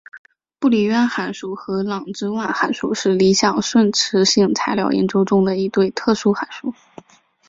[0.57, 6.73] 布里渊函数和郎之万函数是理想顺磁性材料研究中的一对特殊函数。